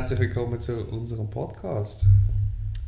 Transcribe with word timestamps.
Herzlich 0.00 0.20
willkommen 0.20 0.58
zu 0.58 0.82
unserem 0.86 1.28
Podcast. 1.28 2.06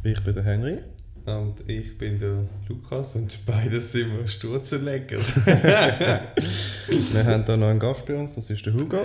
Ich 0.03 0.19
bin 0.25 0.33
der 0.33 0.45
Henry. 0.45 0.79
Und 1.27 1.57
ich 1.69 1.99
bin 1.99 2.19
der 2.19 2.49
Lukas 2.67 3.17
und 3.17 3.39
beide 3.45 3.81
sind 3.81 4.17
wir 4.17 4.27
Sturzenlecker. 4.27 5.19
wir 5.47 7.25
haben 7.27 7.45
hier 7.45 7.57
noch 7.59 7.67
einen 7.67 7.79
Gast 7.79 8.07
bei 8.07 8.17
uns, 8.17 8.37
das 8.37 8.49
ist 8.49 8.65
der 8.65 8.73
Hugo. 8.73 9.01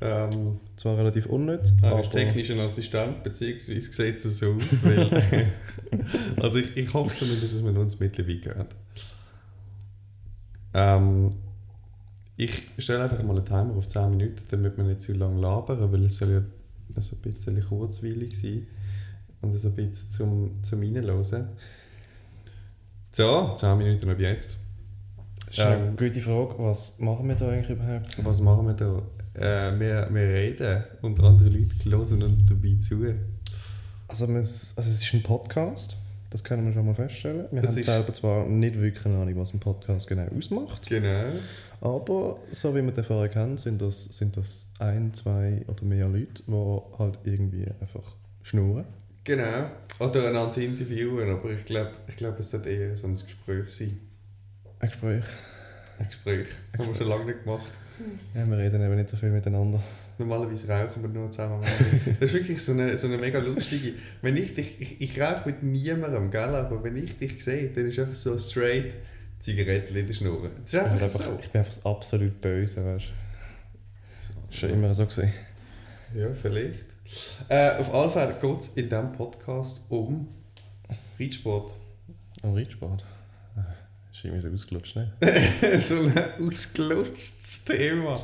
Ähm, 0.00 0.60
Zwar 0.76 0.96
relativ 0.96 1.26
unnütz, 1.26 1.74
er 1.82 2.00
ist 2.00 2.10
technischer 2.10 2.58
Assistent, 2.58 3.22
beziehungsweise 3.22 3.82
sieht 3.82 4.24
es 4.24 4.38
so 4.38 4.54
aus. 4.54 4.82
Weil 4.82 5.52
also 6.40 6.56
ich, 6.56 6.74
ich 6.74 6.94
hoffe 6.94 7.14
zumindest, 7.14 7.54
dass 7.54 7.60
man 7.60 7.76
uns 7.76 8.00
mittlerweile 8.00 8.40
gehört. 8.40 8.74
Ähm, 10.72 11.34
ich 12.38 12.62
stelle 12.78 13.02
einfach 13.04 13.22
mal 13.22 13.36
einen 13.36 13.44
Timer 13.44 13.76
auf 13.76 13.88
10 13.88 14.08
Minuten, 14.08 14.40
damit 14.50 14.78
wir 14.78 14.84
nicht 14.84 15.02
zu 15.02 15.12
lange 15.12 15.38
labern, 15.38 15.92
weil 15.92 16.04
es 16.04 16.16
soll 16.16 16.30
ja 16.30 16.42
ein 16.96 17.18
bisschen 17.18 17.62
kurzweilig 17.68 18.40
sein 18.40 18.66
und 19.40 19.58
so 19.58 19.68
ein 19.68 19.74
bisschen 19.74 20.10
zum, 20.10 20.62
zum 20.62 20.80
Reinhören. 20.80 21.48
So, 23.12 23.54
10 23.54 23.78
Minuten 23.78 24.08
ab 24.08 24.18
jetzt. 24.18 24.56
Das 25.46 25.58
ist 25.58 25.58
ähm, 25.58 25.82
eine 25.82 25.96
gute 25.96 26.20
Frage. 26.20 26.54
Was 26.58 26.98
machen 26.98 27.28
wir 27.28 27.34
da 27.34 27.48
eigentlich 27.48 27.70
überhaupt? 27.70 28.24
Was 28.24 28.40
machen 28.40 28.66
wir 28.66 28.74
da? 28.74 29.02
Äh, 29.34 29.78
wir, 29.78 30.08
wir 30.10 30.22
reden 30.22 30.84
und 31.02 31.20
andere 31.20 31.48
Leute 31.48 31.90
hören 31.90 32.22
uns 32.22 32.44
dabei 32.44 32.74
zu. 32.80 33.04
Also, 34.08 34.26
also 34.26 34.40
es 34.40 34.76
ist 34.76 35.14
ein 35.14 35.22
Podcast, 35.22 35.96
das 36.32 36.42
können 36.42 36.64
wir 36.64 36.72
schon 36.72 36.86
mal 36.86 36.94
feststellen. 36.94 37.46
Wir 37.50 37.62
das 37.62 37.76
haben 37.76 37.82
selber 37.82 38.12
zwar 38.12 38.46
nicht 38.46 38.80
wirklich 38.80 39.04
eine 39.04 39.18
Ahnung, 39.18 39.36
was 39.36 39.52
ein 39.52 39.60
Podcast 39.60 40.06
genau 40.06 40.26
ausmacht. 40.36 40.88
Genau. 40.88 41.24
Aber 41.80 42.38
so 42.50 42.74
wie 42.74 42.82
wir 42.82 42.92
den 42.92 43.04
vorher 43.04 43.28
kennen, 43.28 43.58
sind 43.58 43.82
das, 43.82 44.04
sind 44.04 44.36
das 44.36 44.68
ein, 44.78 45.12
zwei 45.12 45.62
oder 45.66 45.84
mehr 45.84 46.08
Leute, 46.08 46.42
die 46.46 46.98
halt 46.98 47.18
irgendwie 47.24 47.66
einfach 47.80 48.16
schnurren. 48.42 48.86
Genau. 49.24 49.70
Oder 50.00 50.28
einander 50.28 50.58
interviewen, 50.58 51.30
aber 51.30 51.50
ich 51.50 51.64
glaube, 51.64 51.92
ich 52.08 52.16
glaub, 52.16 52.38
es 52.38 52.50
sollte 52.50 52.70
eher 52.70 52.96
so 52.96 53.06
ein 53.06 53.12
Gespräch 53.12 53.70
sein. 53.70 54.00
Ein 54.80 54.88
Gespräch? 54.88 55.24
Ein 55.98 56.06
Gespräch. 56.06 56.48
Haben 56.76 56.88
wir 56.88 56.94
schon 56.94 57.08
lange 57.08 57.24
nicht 57.26 57.44
gemacht. 57.44 57.70
Ja, 58.34 58.46
wir 58.46 58.58
reden 58.58 58.82
eben 58.82 58.96
nicht 58.96 59.08
so 59.08 59.16
viel 59.16 59.30
miteinander. 59.30 59.80
Normalerweise 60.18 60.68
rauchen 60.68 61.02
wir 61.02 61.08
nur 61.08 61.30
zusammen. 61.30 61.60
das 62.20 62.30
ist 62.30 62.34
wirklich 62.34 62.62
so 62.62 62.72
eine, 62.72 62.96
so 62.98 63.06
eine 63.06 63.18
mega 63.18 63.38
lustige... 63.38 63.94
Wenn 64.20 64.36
ich 64.36 64.54
dich... 64.54 64.80
Ich, 64.80 65.00
ich 65.00 65.20
rauche 65.20 65.48
mit 65.48 65.62
niemandem, 65.62 66.30
gell? 66.30 66.54
Aber 66.54 66.82
wenn 66.82 66.96
ich 66.96 67.18
dich 67.18 67.42
sehe, 67.42 67.68
dann 67.68 67.86
ist 67.86 67.98
einfach 67.98 68.14
so 68.14 68.38
straight 68.38 68.94
Zigaretten 69.42 69.96
in 69.96 70.06
der 70.06 70.14
Schnur. 70.14 70.50
Das 70.64 70.74
ist 70.74 70.80
einfach, 70.80 71.06
ich, 71.06 71.26
so. 71.26 71.38
ich 71.40 71.50
bin 71.50 71.60
einfach 71.60 71.84
absolut 71.84 72.40
böse, 72.40 72.84
weißt 72.84 73.06
du. 73.08 74.52
So, 74.52 74.52
schon 74.52 74.70
immer 74.70 74.94
so 74.94 75.04
gesehen. 75.04 75.32
Ja, 76.14 76.32
vielleicht. 76.32 76.84
Äh, 77.48 77.78
auf 77.78 77.92
alle 77.92 78.10
Fälle 78.10 78.36
geht 78.40 78.60
es 78.60 78.68
in 78.68 78.88
diesem 78.88 79.12
Podcast 79.12 79.82
um 79.88 80.28
Reitsport. 81.18 81.72
Um 82.42 82.54
Reitsport? 82.54 83.04
Das 84.12 84.18
ist 84.18 84.24
irgendwie 84.26 84.42
so 84.42 84.50
ausgelutscht, 84.50 84.96
ne? 84.96 85.12
so 85.80 85.94
ein 86.00 86.46
ausgelutschtes 86.46 87.64
Thema. 87.64 88.22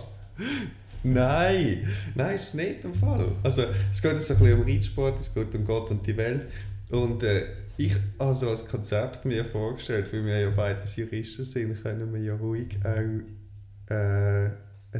Nein, 1.03 1.89
nein, 2.15 2.35
ist 2.35 2.49
es 2.49 2.55
nicht 2.55 2.85
der 2.85 2.93
Fall. 2.93 3.37
Also, 3.43 3.63
es 3.91 4.03
geht 4.03 4.23
so 4.23 4.35
ein 4.35 4.41
bisschen 4.41 4.61
um 4.61 4.67
Reitsport, 4.67 5.19
es 5.19 5.33
geht 5.33 5.55
um 5.55 5.65
Gott 5.65 5.91
und 5.91 6.07
die 6.07 6.15
Welt. 6.15 6.43
Und 6.91 7.23
äh, 7.23 7.47
ich 7.79 7.97
habe 8.19 8.35
so 8.35 8.51
als 8.51 8.69
Konzept 8.69 9.25
mir 9.25 9.47
vorgestellt, 9.47 10.13
weil 10.13 10.27
wir 10.27 10.39
ja 10.39 10.51
beide 10.51 10.83
Juristen 10.95 11.45
sind, 11.45 11.83
können 11.83 12.13
wir 12.13 12.21
ja 12.21 12.35
ruhig 12.35 12.77
auch 12.85 13.95
äh, 13.95 14.51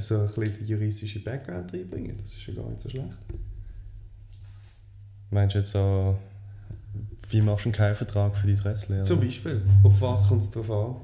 so 0.01 0.21
ein 0.21 0.27
bisschen 0.29 0.57
den 0.57 0.67
juristischen 0.67 1.23
Background 1.23 1.71
reinbringen. 1.75 2.17
Das 2.19 2.33
ist 2.33 2.47
ja 2.47 2.55
gar 2.55 2.69
nicht 2.71 2.81
so 2.81 2.89
schlecht. 2.89 3.19
Meinst 5.31 5.55
du 5.55 5.59
jetzt 5.59 5.73
so, 5.73 6.19
wie 7.29 7.41
machst 7.41 7.65
du 7.65 7.69
einen 7.69 7.75
Keilvertrag 7.75 8.37
für 8.37 8.47
dein 8.47 8.65
Wrestling? 8.65 9.05
Zum 9.05 9.21
Beispiel. 9.21 9.63
Auf 9.83 10.01
was 10.01 10.29
kommt 10.29 10.43
es 10.43 10.51
darauf 10.51 10.71
an? 10.71 10.97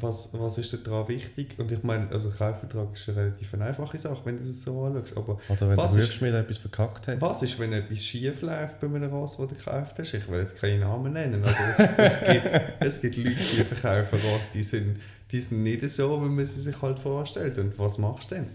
Was, 0.00 0.30
was 0.32 0.58
ist 0.58 0.76
daran 0.84 1.06
wichtig? 1.06 1.56
Und 1.58 1.70
ich 1.70 1.82
meine, 1.84 2.10
also 2.10 2.28
Kaufvertrag 2.28 2.92
ist 2.92 3.08
eine 3.08 3.18
relativ 3.18 3.54
einfache 3.54 3.98
Sache, 3.98 4.20
wenn 4.24 4.36
du 4.36 4.42
es 4.42 4.62
so 4.62 4.82
anschaust. 4.84 5.16
Aber 5.16 5.38
Oder 5.48 5.68
wenn 5.68 5.76
was 5.76 5.92
der 5.92 6.00
Berufsschmied 6.00 6.34
etwas 6.34 6.58
verkackt 6.58 7.06
hat. 7.06 7.20
Was 7.20 7.42
ist, 7.44 7.58
wenn 7.60 7.72
etwas 7.72 7.98
schief 8.02 8.42
läuft 8.42 8.80
bei 8.80 8.88
einem 8.88 9.12
Ross, 9.12 9.36
das 9.36 9.48
du 9.48 9.54
gekauft 9.54 9.96
hast? 9.98 10.14
Ich 10.14 10.28
will 10.28 10.40
jetzt 10.40 10.56
keinen 10.56 10.80
Namen 10.80 11.12
nennen, 11.12 11.44
aber 11.44 11.54
es, 11.70 11.78
es, 11.78 12.20
gibt, 12.20 12.50
es 12.80 13.00
gibt 13.00 13.16
Leute, 13.16 13.30
die 13.30 13.62
verkaufen 13.62 14.18
Ross, 14.18 14.50
die 14.52 14.64
sind, 14.64 14.98
die 15.30 15.38
sind 15.38 15.62
nicht 15.62 15.88
so, 15.88 16.20
wie 16.24 16.28
man 16.28 16.44
sie 16.44 16.58
sich 16.58 16.82
halt 16.82 16.98
vorstellt. 16.98 17.58
Und 17.58 17.78
was 17.78 17.96
machst 17.98 18.32
du 18.32 18.34
denn? 18.34 18.46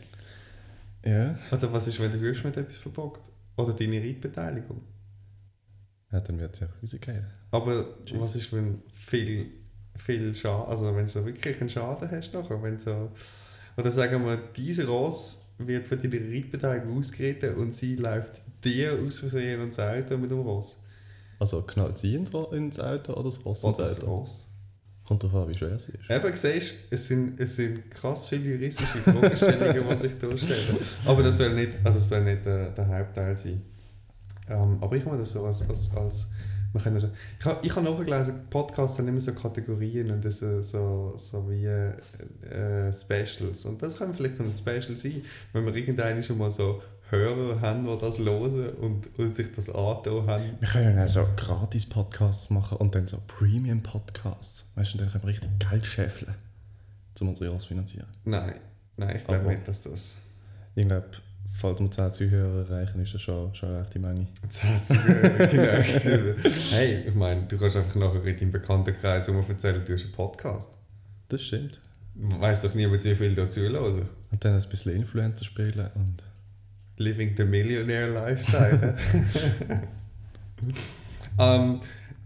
Ja. 1.05 1.39
Oder 1.55 1.71
was 1.71 1.87
ist, 1.87 1.97
wenn 2.01 2.11
der 2.11 2.17
Berufsschmied 2.17 2.57
etwas 2.57 2.77
verbockt? 2.77 3.29
Oder 3.55 3.71
deine 3.71 4.01
Reitbeteiligung? 4.01 4.81
Ja, 6.12 6.19
dann 6.19 6.40
wird 6.40 6.53
es 6.53 6.59
ja 6.62 6.68
rausgehen. 6.81 7.25
Aber 7.51 7.85
Tschüss. 8.06 8.19
was 8.19 8.35
ist, 8.35 8.53
wenn 8.53 8.81
viel, 8.94 9.51
viel 9.95 10.34
Schaden, 10.34 10.69
also 10.69 10.95
wenn 10.95 11.07
du 11.07 11.25
wirklich 11.25 11.59
einen 11.59 11.69
Schaden 11.69 12.09
hast 12.09 12.34
nachher, 12.34 12.62
wenn 12.62 12.79
so, 12.79 13.12
oder 13.75 13.91
sagen 13.91 14.25
wir, 14.25 14.38
diese 14.56 14.88
Ross 14.88 15.50
wird 15.57 15.88
für 15.88 15.97
deine 15.97 16.19
Reitbeteiligung 16.19 16.97
ausgeritten 16.97 17.56
und 17.56 17.73
sie 17.73 17.96
läuft 17.96 18.41
dir 18.63 18.97
aus 19.06 19.19
Versehen 19.19 19.62
ins 19.62 19.79
Auto 19.79 20.17
mit 20.17 20.31
dem 20.31 20.40
Ross. 20.40 20.78
Also 21.40 21.62
knallt 21.62 21.97
sie 21.97 22.16
ins, 22.16 22.31
ins 22.51 22.79
Auto 22.79 23.13
oder 23.13 23.23
das 23.25 23.44
Ross 23.46 23.63
ins 23.63 23.79
Auto? 23.79 23.84
Das 23.84 24.03
Ross. 24.03 24.47
Kommt 25.06 25.23
darauf 25.23 25.44
an, 25.44 25.50
wie 25.50 25.57
schwer 25.57 25.78
sie 25.79 25.94
ist. 25.94 26.09
Eben, 26.09 26.35
siehst 26.35 26.73
es 26.90 27.07
sind, 27.07 27.40
es 27.40 27.56
sind 27.56 27.90
krass 27.91 28.28
viele 28.28 28.56
juristische 28.56 28.97
Fragestellungen, 28.97 29.84
die 29.90 29.96
sich 29.96 30.12
da 30.19 30.38
stellen. 30.38 30.78
Aber 31.06 31.23
das 31.23 31.38
soll 31.38 31.53
nicht, 31.53 31.73
also 31.84 32.00
das 32.00 32.09
soll 32.09 32.23
nicht 32.23 32.46
der, 32.46 32.72
der 32.72 32.88
Hauptteil 32.88 33.38
sein. 33.38 33.62
Ähm, 34.50 34.78
aber 34.81 34.96
ich 34.96 35.06
meine 35.06 35.19
das 35.19 35.31
so 35.31 35.46
als, 35.46 35.68
als, 35.69 35.96
als 35.96 36.28
wir 36.74 36.81
können, 36.81 37.12
ich 37.40 37.46
habe 37.46 37.66
ich 37.66 37.75
hab 37.75 37.84
nachgelesen, 37.84 38.47
Podcasts 38.50 39.00
haben 39.00 39.08
immer 39.08 39.22
so 39.22 39.34
Kategorien 39.34 40.12
und 40.12 40.24
das 40.24 40.40
so, 40.40 40.62
so, 40.62 41.13
so 41.18 41.50
wie 41.50 41.66
äh, 41.66 42.91
Specials. 42.91 43.66
Und 43.66 43.81
das 43.81 43.97
kann 43.97 44.13
vielleicht 44.13 44.35
so 44.35 44.44
ein 44.44 44.52
Special 44.52 44.96
sein, 44.96 45.22
wenn 45.53 45.66
wir 45.66 45.75
irgendeinen 45.75 46.22
schon 46.22 46.38
mal 46.38 46.52
so 46.52 46.81
Hörer 47.09 47.62
haben, 47.62 47.85
die 47.85 47.97
das 47.97 48.19
hören 48.19 48.69
und, 48.81 49.18
und 49.18 49.34
sich 49.34 49.47
das 49.56 49.69
angetan 49.69 50.28
haben. 50.28 50.44
Wir 50.59 50.68
können 50.68 50.97
ja 50.97 51.08
so 51.08 51.25
Gratis-Podcasts 51.38 52.50
machen 52.50 52.78
und 52.79 52.96
dann 52.96 53.08
so 53.08 53.18
Premium-Podcasts. 53.28 54.72
Weißt 54.75 54.94
du, 54.94 54.97
dann 54.97 55.09
können 55.09 55.24
wir 55.24 55.29
richtig 55.29 55.50
Geld 55.58 55.85
scheffeln, 55.85 56.34
um 57.22 57.29
unsere 57.29 57.50
Jahres 57.50 57.64
finanzieren. 57.64 58.08
Nein, 58.25 58.56
nein, 58.97 59.16
ich 59.18 59.25
glaube 59.25 59.47
nicht, 59.47 59.66
dass 59.68 59.84
das... 59.84 60.16
Ich 60.75 60.85
glaube, 60.85 61.08
falls 61.53 61.80
wir 61.80 61.90
10 61.90 62.13
Zuhörer 62.13 62.69
erreichen, 62.69 63.02
ist 63.02 63.13
das 63.13 63.22
schon, 63.22 63.53
schon 63.53 63.69
eine 63.69 63.81
rechte 63.81 64.00
Menge. 64.00 64.28
10 64.50 64.85
Zuhörer, 64.85 65.47
genau. 65.47 66.50
hey, 66.72 67.03
ich 67.08 67.16
meine, 67.16 67.44
du 67.44 67.58
kannst 67.58 67.78
einfach 67.78 67.96
nachher 67.96 68.24
in 68.25 68.38
deinem 68.38 68.52
Bekanntenkreis 68.52 69.28
immer 69.28 69.47
erzählen, 69.47 69.84
du 69.84 69.94
hast 69.94 70.03
einen 70.03 70.13
Podcast. 70.13 70.78
Das 71.30 71.41
stimmt. 71.41 71.80
Weiß 72.16 72.62
doch 72.62 72.74
niemand, 72.74 73.03
wie 73.03 73.16
viel 73.16 73.35
da 73.35 73.50
zuhören. 73.50 74.09
Und 74.31 74.46
dann 74.46 74.53
ein 74.53 74.69
bisschen 74.69 74.96
Influencer 74.96 75.46
spielen 75.46 75.90
und... 75.96 76.24
Living 76.97 77.35
the 77.38 77.46
Millionaire 77.46 78.09
Lifestyle. 78.12 78.97
ähm, 81.40 81.79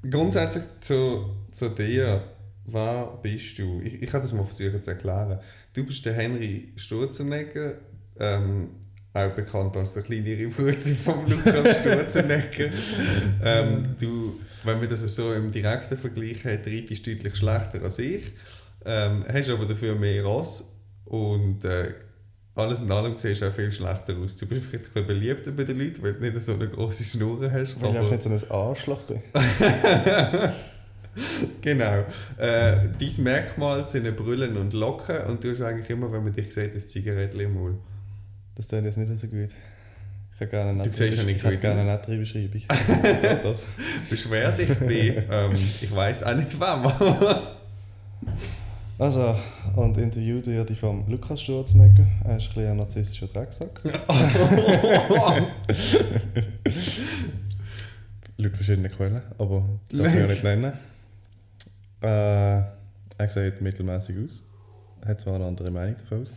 grundsätzlich 0.09 0.63
zu, 0.79 1.35
zu 1.51 1.69
dir. 1.69 2.23
Wer 2.65 3.19
bist 3.21 3.59
du? 3.59 3.81
Ich, 3.81 4.01
ich 4.01 4.09
kann 4.09 4.21
das 4.21 4.33
mal 4.33 4.45
versuchen 4.45 4.81
zu 4.81 4.91
erklären. 4.91 5.39
Du 5.73 5.83
bist 5.85 6.05
der 6.05 6.13
Henry 6.13 6.71
Sturzenegger, 6.77 7.75
ähm, 8.19 8.69
auch 9.13 9.31
bekannt 9.31 9.75
als 9.75 9.93
der 9.93 10.03
kleinere 10.03 10.47
Bruder 10.47 10.73
von 10.73 11.27
Lukas 11.27 11.79
Sturzenegger. 11.79 12.69
ähm, 13.43 13.95
du, 13.99 14.39
wenn 14.63 14.79
wir 14.79 14.87
das 14.87 15.01
so 15.13 15.33
im 15.33 15.51
direkten 15.51 15.97
Vergleich 15.97 16.45
haben, 16.45 16.61
reitest 16.65 17.05
deutlich 17.05 17.35
schlechter 17.35 17.81
als 17.83 17.99
ich. 17.99 18.31
Ähm, 18.85 19.25
hast 19.31 19.49
aber 19.49 19.65
dafür 19.65 19.95
mehr 19.95 20.23
Ross 20.23 20.73
und 21.05 21.65
äh, 21.65 21.93
alles 22.55 22.81
in 22.81 22.91
allem 22.91 23.17
siehst 23.17 23.41
du 23.41 23.47
auch 23.47 23.53
viel 23.53 23.71
schlechter 23.71 24.15
aus. 24.17 24.35
Du 24.37 24.45
bist 24.45 24.65
vielleicht 24.65 24.95
ein 24.95 25.07
beliebter 25.07 25.51
bei 25.51 25.63
den 25.63 25.79
Leuten, 25.79 26.03
weil 26.03 26.13
du 26.13 26.31
nicht 26.31 26.41
so 26.43 26.53
eine 26.53 26.67
große 26.67 27.03
Schnur 27.03 27.49
hast. 27.51 27.81
Weil 27.81 27.95
ich 27.95 28.11
nicht 28.11 28.23
so 28.23 28.29
ein 28.29 28.51
Arschloch 28.51 29.01
bin. 29.03 29.21
genau. 31.61 32.05
Äh, 32.37 32.89
dein 32.99 33.13
Merkmal 33.19 33.87
sind 33.87 34.15
Brüllen 34.15 34.57
und 34.57 34.73
Locken 34.73 35.23
und 35.29 35.43
du 35.43 35.51
hast 35.51 35.61
eigentlich 35.61 35.89
immer, 35.89 36.11
wenn 36.11 36.23
man 36.23 36.33
dich 36.33 36.53
sieht, 36.53 36.73
ein 36.73 36.79
Zigarettchen 36.79 37.39
im 37.39 37.53
Mund. 37.53 37.79
Das 38.61 38.67
tut 38.67 38.83
jetzt 38.83 38.95
nicht 38.95 39.17
so 39.17 39.27
gut. 39.27 39.49
Ich 40.35 40.39
habe 40.39 40.51
gerne 40.51 40.69
eine 40.69 40.83
du 40.83 40.93
siehst 40.93 41.17
ja 41.17 41.23
nicht 41.23 41.41
gut 41.41 41.59
gerne 41.59 41.81
eine 41.81 41.93
nette 41.93 42.15
Beschreibung. 42.15 42.61
das. 43.43 43.65
Beschwer 44.07 44.51
dich 44.51 44.77
bei, 44.77 45.25
ähm, 45.31 45.55
ich 45.55 45.91
weiß 45.91 46.21
auch 46.21 46.35
nicht 46.35 46.59
wem. 46.59 46.85
also, 48.99 49.35
und 49.75 49.97
interviewt 49.97 50.45
ja 50.45 50.63
die 50.63 50.75
vom 50.75 51.09
Lukas 51.09 51.41
Sturzenegger. 51.41 52.05
Er 52.23 52.37
ist 52.37 52.49
ein 52.49 52.53
bisschen 52.53 52.69
ein 52.69 52.77
narzisstischer 52.77 53.25
Drecksack. 53.25 53.81
Laut 58.37 58.55
verschiedenen 58.55 58.91
Quellen, 58.91 59.23
aber 59.39 59.67
das 59.89 60.03
kann 60.03 60.21
ich 60.21 60.27
nicht 60.27 60.43
nennen. 60.43 60.73
Äh, 62.03 62.05
er 62.05 62.69
sieht 63.27 63.59
mittelmäßig 63.59 64.17
aus. 64.23 64.43
Er 65.01 65.07
hat 65.07 65.19
zwar 65.19 65.33
eine 65.33 65.45
andere 65.45 65.71
Meinung 65.71 65.95
davon. 65.95 66.27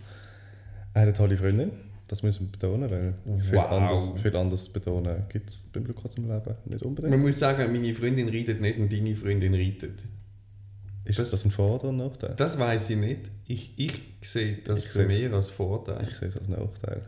Er 0.94 1.03
hat 1.03 1.09
eine 1.09 1.12
tolle 1.12 1.37
Freundin. 1.37 1.93
Das 2.06 2.23
müssen 2.23 2.47
wir 2.47 2.53
betonen, 2.53 2.91
weil 2.91 3.15
viel, 3.41 3.55
Wow. 3.56 3.71
anders, 3.71 4.11
viel 4.23 4.37
anderes 4.37 4.69
betonen 4.69 5.25
gibt 5.31 5.49
es 5.49 5.65
beim 5.73 5.85
Lukas 5.87 6.15
im 6.17 6.25
Leben 6.31 6.55
nicht 6.67 6.83
unbedingt. 6.83 7.11
Man 7.12 7.21
muss 7.23 7.39
sagen, 7.39 7.73
meine 7.73 7.95
Freundin 7.95 8.29
reitet 8.29 8.61
nicht 8.61 8.79
und 8.79 8.93
deine 8.93 9.17
Freundin 9.17 9.55
reitet. 9.55 10.01
Ist 11.06 11.19
das- 11.19 11.31
das, 11.31 11.45
ein 11.47 11.51
Vor- 11.51 11.81
oder 11.83 11.89
ein 11.93 11.97
Nachteil? 11.97 12.35
Das 12.37 12.59
weiß 12.59 12.91
ich 12.91 12.97
nicht. 12.99 13.21
Ich, 13.47 13.73
ich 13.79 13.93
sehe 14.23 14.59
das 14.65 14.85
Ich 14.85 14.93
seh's- 14.93 15.23
mir 15.23 15.33
als 15.35 15.49
Vorteil. 15.51 16.06
Ich 16.09 16.15
sehe 16.17 16.29
es 16.29 16.37
als 16.37 16.49
Nachteil. 16.49 17.03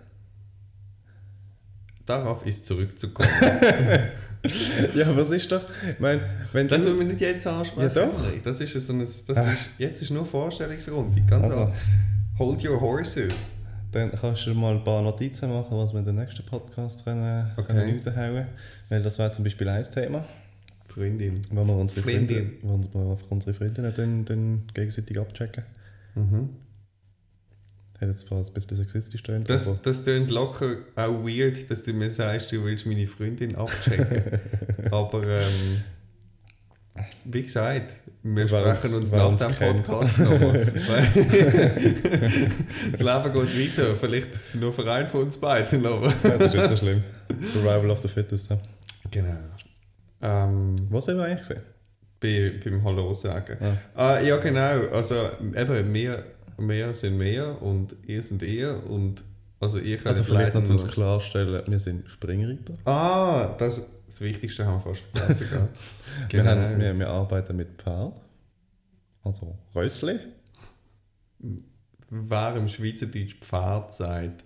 Darauf 2.06 2.46
ist 2.46 2.64
zurückzukommen. 2.64 3.28
ja, 4.94 5.16
was 5.16 5.30
ist 5.32 5.50
doch? 5.50 5.62
Ich 5.92 5.98
meine, 5.98 6.22
wenn 6.52 6.68
Das 6.68 6.84
wollen 6.84 7.00
wir 7.00 7.06
nicht 7.06 7.20
jetzt 7.20 7.46
ansprechen. 7.46 7.92
Ja, 7.94 8.06
doch. 8.06 8.22
Das 8.44 8.60
ist 8.60 8.72
so 8.74 8.92
ein, 8.92 9.00
das 9.00 9.28
Ah. 9.36 9.50
ist, 9.52 9.70
jetzt 9.78 10.02
ist 10.02 10.10
nur 10.12 10.24
Vorstellungsrunde. 10.24 11.20
Ganz 11.28 11.44
also. 11.52 11.72
Hold 12.38 12.64
your 12.64 12.80
horses. 12.80 13.55
Dann 13.92 14.12
kannst 14.12 14.46
du 14.46 14.54
mal 14.54 14.74
ein 14.76 14.84
paar 14.84 15.00
Notizen 15.02 15.50
machen, 15.50 15.76
was 15.78 15.92
wir 15.92 16.00
in 16.00 16.04
den 16.04 16.16
nächsten 16.16 16.44
Podcast 16.44 17.04
können, 17.04 17.50
Okay. 17.56 17.66
können 17.72 17.94
raushauen 17.94 18.46
Weil 18.88 19.02
das 19.02 19.18
wäre 19.18 19.32
zum 19.32 19.44
Beispiel 19.44 19.68
ein 19.68 19.82
Thema, 19.84 20.24
Freundin. 20.86 21.34
wo 21.50 21.64
wir 21.64 21.74
unsere 21.76 22.00
Freundin. 22.02 22.58
Freunde, 22.60 22.88
wo 22.92 23.04
wir 23.04 23.10
einfach 23.12 23.30
unsere 23.30 23.54
Freundinnen 23.54 23.92
dann, 23.96 24.24
dann 24.24 24.62
gegenseitig 24.74 25.18
abchecken. 25.18 25.64
Mhm. 26.14 26.50
Hat 28.00 28.08
jetzt 28.08 28.26
zwar 28.26 28.38
ein 28.44 28.52
bisschen 28.52 28.76
sexistisch 28.76 29.22
tönt, 29.22 29.48
Das, 29.48 29.80
das 29.82 30.02
klingt 30.04 30.30
locker 30.30 30.76
auch 30.96 31.24
weird, 31.24 31.70
dass 31.70 31.82
du 31.84 31.94
mir 31.94 32.10
sagst, 32.10 32.52
du 32.52 32.62
willst 32.64 32.84
meine 32.86 33.06
Freundin 33.06 33.54
abchecken. 33.56 34.40
Aber 34.90 35.22
ähm, 35.26 35.82
wie 37.24 37.42
gesagt, 37.42 37.92
wir 38.34 38.42
uns- 38.42 38.50
sprechen 38.50 38.94
uns 38.96 39.12
nach 39.12 39.36
dem 39.36 39.52
kennt. 39.52 39.84
Podcast 39.84 40.18
nochmal. 40.18 40.66
Das 42.92 43.00
Leben 43.00 43.32
geht 43.32 43.78
weiter. 43.78 43.96
Vielleicht 43.96 44.28
nur 44.54 44.72
für 44.72 44.90
einen 44.90 45.08
von 45.08 45.22
uns 45.22 45.36
beiden. 45.38 45.84
Aber 45.86 46.12
ja, 46.24 46.36
das 46.38 46.54
ist 46.54 46.54
nicht 46.54 46.68
so 46.68 46.76
schlimm. 46.76 47.02
Survival 47.42 47.90
of 47.90 48.00
the 48.02 48.08
Fittest. 48.08 48.50
Ja. 48.50 48.58
genau. 49.10 49.36
Ähm, 50.22 50.76
Was 50.90 51.08
haben 51.08 51.18
wir 51.18 51.24
eigentlich 51.24 51.46
gesehen? 51.48 51.62
bei, 52.20 52.52
beim 52.64 52.82
Hallo 52.82 53.12
sagen. 53.14 53.56
Ah. 53.94 54.14
Ah, 54.14 54.20
ja, 54.20 54.36
genau. 54.38 54.88
Also 54.92 55.14
eben, 55.54 55.92
wir, 55.94 56.24
wir 56.58 56.94
sind 56.94 57.18
mehr 57.18 57.60
und 57.60 57.94
ihr 58.06 58.22
sind 58.22 58.42
ihr. 58.42 58.80
Und 58.88 59.22
also 59.60 59.78
ihr 59.78 59.96
könnt 59.96 60.08
Also 60.08 60.24
vielleicht 60.24 60.54
noch 60.54 60.64
zum 60.64 60.78
Klarstellen, 60.78 61.62
wir 61.66 61.78
sind 61.78 62.08
Springreiter. 62.08 62.74
Ah, 62.86 63.54
das, 63.58 63.84
das 64.06 64.20
Wichtigste 64.20 64.64
haben 64.64 64.84
wir 64.84 64.94
fast 64.94 65.02
vergessen. 65.12 65.48
gell? 65.50 65.68
Wir, 66.18 66.28
genau. 66.28 66.50
haben, 66.50 66.78
wir, 66.80 66.98
wir 66.98 67.08
arbeiten 67.08 67.56
mit 67.56 67.82
Pferd. 67.82 68.20
Also 69.22 69.58
Rössli. 69.74 70.18
Wer 72.08 72.56
im 72.56 72.68
Schweizerdeutsch 72.68 73.34
Pferd 73.40 73.92
sagt, 73.92 74.44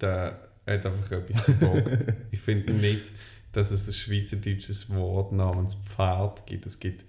der 0.00 0.48
hat 0.66 0.86
einfach 0.86 1.12
etwas 1.12 1.40
verbockt. 1.42 2.14
ich 2.30 2.40
finde 2.40 2.72
nicht, 2.72 3.04
dass 3.52 3.70
es 3.70 3.86
ein 3.86 3.92
schweizerdeutsches 3.92 4.92
Wort 4.94 5.32
namens 5.32 5.74
Pferd 5.74 6.46
gibt. 6.46 6.66
Es 6.66 6.80
gibt 6.80 7.04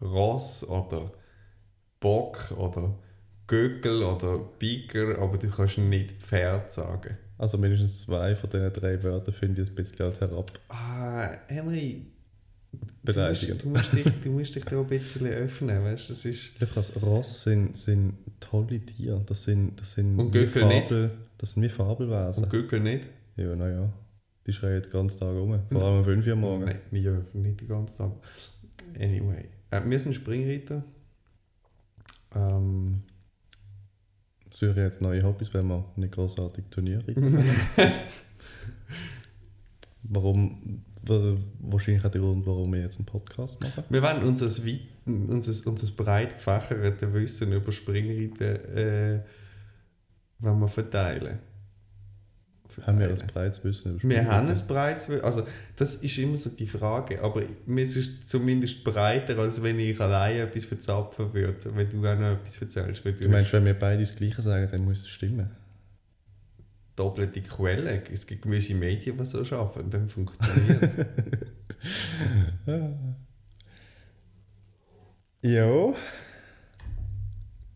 Ross 0.00 0.64
oder 0.64 1.12
Bock 1.98 2.52
oder 2.56 2.98
Göckel 3.46 4.02
oder 4.02 4.38
Biker, 4.38 5.18
aber 5.18 5.36
du 5.36 5.50
kannst 5.50 5.78
nicht 5.78 6.22
Pferd 6.22 6.72
sagen. 6.72 7.18
Also 7.40 7.56
mindestens 7.56 8.02
zwei 8.02 8.36
von 8.36 8.50
diesen 8.50 8.70
drei 8.74 9.02
Wörtern 9.02 9.32
finde 9.32 9.62
ich 9.62 9.70
ein 9.70 9.74
bisschen 9.74 10.04
als 10.04 10.20
herab 10.20 10.50
Ah, 10.68 11.30
Henry, 11.48 12.04
du 12.70 12.78
musst, 12.82 13.02
beleidigend. 13.02 13.64
du, 13.64 13.68
musst 13.70 13.92
dich, 13.94 14.04
du 14.22 14.30
musst 14.30 14.54
dich 14.56 14.64
da 14.66 14.78
ein 14.78 14.86
bisschen 14.88 15.26
öffnen, 15.26 15.82
weißt 15.82 16.08
du, 16.10 16.12
das 16.12 16.24
ist... 16.26 16.60
Lukas, 16.60 16.92
Ross 17.00 17.42
sind, 17.44 17.78
sind 17.78 18.12
tolle 18.40 18.78
Tiere. 18.80 19.22
Das 19.24 19.44
sind, 19.44 19.80
das 19.80 19.94
sind 19.94 20.18
Und 20.18 20.34
wie 20.34 20.38
Göckel 20.40 20.66
nicht. 20.66 20.88
Fabel, 20.88 21.12
das 21.38 21.52
sind 21.54 21.62
wie 21.62 21.68
Fabelwesen. 21.70 22.44
Und 22.44 22.50
Göckel 22.50 22.80
nicht? 22.80 23.08
Ja, 23.36 23.56
naja. 23.56 23.90
Die 24.46 24.52
schreien 24.52 24.82
den 24.82 24.92
ganzen 24.92 25.20
Tag 25.20 25.28
rum. 25.30 25.58
Vor 25.72 25.82
allem 25.82 25.98
um 26.00 26.04
5 26.04 26.26
Uhr 26.26 26.36
morgens. 26.36 26.66
Nein, 26.66 26.80
wir 26.90 27.24
nicht 27.32 27.60
den 27.62 27.68
ganzen 27.68 27.96
Tag. 27.96 28.12
Anyway. 28.96 29.46
Äh, 29.70 29.80
wir 29.86 29.98
sind 29.98 30.14
Springreiter. 30.14 30.84
Ähm, 32.34 33.02
Syrien 34.50 34.86
hat 34.86 35.00
neue 35.00 35.22
Hobbys, 35.22 35.52
wenn 35.54 35.66
wir 35.68 35.84
nicht 35.96 36.12
großartig 36.12 36.64
Turniere. 36.70 37.04
Warum? 40.02 40.82
wa- 41.04 41.36
Wahrscheinlich 41.60 42.04
auch 42.04 42.10
der 42.10 42.20
Grund, 42.20 42.46
warum 42.46 42.72
wir 42.72 42.80
jetzt 42.80 42.98
einen 42.98 43.06
Podcast 43.06 43.60
machen. 43.62 43.84
wir 43.88 44.02
wollen 44.02 44.22
unser, 44.22 44.46
unser, 45.06 45.66
unser 45.70 45.92
breit 45.92 46.34
gefächertes 46.34 47.12
Wissen 47.12 47.52
über 47.52 47.70
Springreiten 47.72 48.40
äh, 48.76 49.20
wollen 50.40 50.60
wir 50.60 50.68
verteilen. 50.68 51.38
Haben 52.86 52.98
wir 52.98 53.08
Verteilen. 53.08 53.20
ein 53.20 53.26
breites 53.34 53.64
Wissen 53.64 53.94
über 53.96 54.10
Wir 54.10 54.26
haben 54.26 54.48
ein 54.48 54.66
breites 54.66 55.08
Wissen. 55.08 55.24
Also, 55.24 55.46
das 55.76 55.96
ist 55.96 56.18
immer 56.18 56.38
so 56.38 56.50
die 56.50 56.66
Frage. 56.66 57.22
Aber 57.22 57.42
mir 57.66 57.84
ist 57.84 57.96
es 57.96 58.26
zumindest 58.26 58.84
breiter, 58.84 59.38
als 59.38 59.62
wenn 59.62 59.78
ich 59.78 60.00
alleine 60.00 60.40
etwas 60.40 60.64
verzapfen 60.64 61.32
würde. 61.32 61.74
Wenn 61.74 61.88
du 61.88 61.98
auch 61.98 62.18
noch 62.18 62.32
etwas 62.32 62.60
erzählst. 62.60 63.04
Du 63.04 63.12
Du 63.12 63.28
meinst, 63.28 63.52
wenn 63.52 63.66
wir 63.66 63.74
beide 63.74 64.00
das 64.00 64.14
Gleiche 64.14 64.42
sagen, 64.42 64.68
dann 64.70 64.84
muss 64.84 65.00
es 65.00 65.08
stimmen? 65.08 65.50
doppelte 67.00 67.40
Quelle. 67.40 68.02
Es 68.12 68.26
gibt 68.26 68.42
gewisse 68.42 68.74
Medien, 68.74 69.16
die 69.16 69.24
so 69.24 69.38
arbeiten, 69.56 69.90
dann 69.90 70.08
funktioniert 70.08 70.82
es. 70.82 70.96
Ja. 75.42 75.94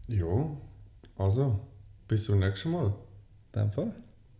ja, 0.08 0.56
also, 1.16 1.66
bis 2.06 2.24
zum 2.24 2.38
nächsten 2.40 2.72
Mal. 2.72 2.94
In 3.54 3.60
dem 3.62 3.72
Fall. 3.72 3.94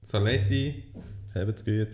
Saletti. 0.05 0.93
Habt's 1.35 1.65
gut. 1.65 1.89